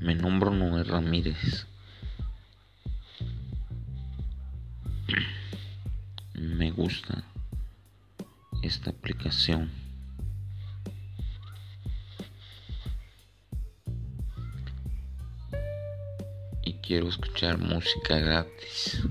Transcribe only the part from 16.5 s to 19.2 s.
Y quiero escuchar música gratis.